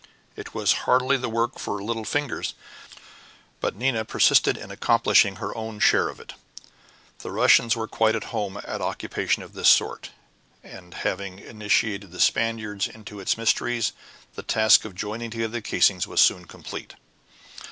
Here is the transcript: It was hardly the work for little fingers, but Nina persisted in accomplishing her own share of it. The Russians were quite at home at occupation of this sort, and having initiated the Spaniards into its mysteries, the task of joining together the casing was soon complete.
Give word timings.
It 0.35 0.55
was 0.55 0.73
hardly 0.89 1.15
the 1.15 1.29
work 1.29 1.59
for 1.59 1.79
little 1.83 2.05
fingers, 2.05 2.55
but 3.59 3.75
Nina 3.75 4.03
persisted 4.03 4.57
in 4.57 4.71
accomplishing 4.71 5.35
her 5.35 5.55
own 5.55 5.79
share 5.79 6.09
of 6.09 6.19
it. 6.19 6.33
The 7.19 7.29
Russians 7.29 7.75
were 7.75 7.87
quite 7.87 8.15
at 8.15 8.23
home 8.33 8.57
at 8.65 8.81
occupation 8.81 9.43
of 9.43 9.53
this 9.53 9.69
sort, 9.69 10.09
and 10.63 10.95
having 10.95 11.37
initiated 11.37 12.09
the 12.09 12.19
Spaniards 12.19 12.87
into 12.87 13.19
its 13.19 13.37
mysteries, 13.37 13.93
the 14.33 14.41
task 14.41 14.85
of 14.85 14.95
joining 14.95 15.29
together 15.29 15.49
the 15.53 15.61
casing 15.61 16.01
was 16.07 16.19
soon 16.19 16.45
complete. 16.45 16.95